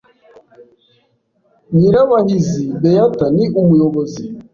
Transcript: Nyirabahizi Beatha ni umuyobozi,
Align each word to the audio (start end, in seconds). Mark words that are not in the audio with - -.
Nyirabahizi 1.75 2.63
Beatha 2.81 3.25
ni 3.35 3.45
umuyobozi, 3.61 4.21